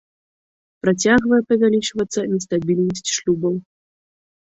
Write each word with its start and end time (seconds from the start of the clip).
Працягвае 0.85 1.39
павялічвацца 1.53 2.19
нестабільнасць 2.35 3.11
шлюбаў. 3.21 3.53